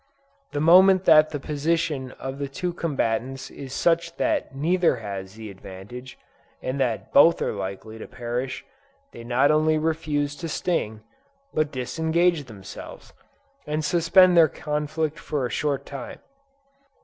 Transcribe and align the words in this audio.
The 0.51 0.59
moment 0.59 1.05
that 1.05 1.29
the 1.29 1.39
position 1.39 2.09
of 2.13 2.39
the 2.39 2.47
two 2.47 2.73
combatants 2.73 3.51
is 3.51 3.71
such 3.71 4.15
that 4.15 4.55
neither 4.55 4.95
has 4.95 5.35
the 5.35 5.51
advantage, 5.51 6.17
and 6.59 6.79
that 6.79 7.13
both 7.13 7.39
are 7.39 7.53
liable 7.53 7.95
to 7.99 8.07
perish, 8.07 8.65
they 9.11 9.23
not 9.23 9.51
only 9.51 9.77
refuse 9.77 10.35
to 10.37 10.49
sting, 10.49 11.01
but 11.53 11.71
disengage 11.71 12.45
themselves, 12.45 13.13
and 13.67 13.85
suspend 13.85 14.35
their 14.35 14.47
conflict 14.49 15.19
for 15.19 15.45
a 15.45 15.51
short 15.51 15.85
time! 15.85 16.17